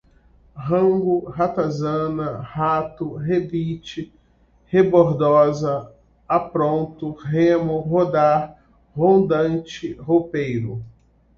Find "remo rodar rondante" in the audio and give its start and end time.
7.29-9.85